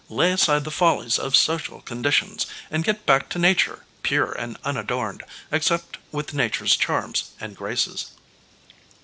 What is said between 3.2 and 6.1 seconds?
to nature, pure and unadorned, except